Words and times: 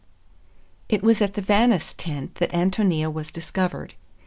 X 0.89 0.95
IT 0.97 1.03
was 1.03 1.21
at 1.21 1.35
the 1.35 1.43
Vannis' 1.43 1.93
tent 1.95 2.33
that 2.39 2.49
Ántonia 2.53 3.13
was 3.13 3.29
discovered. 3.29 3.93